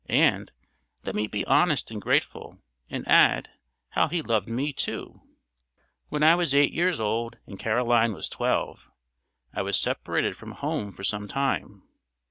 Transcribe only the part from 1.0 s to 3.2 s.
let me be honest and grateful, and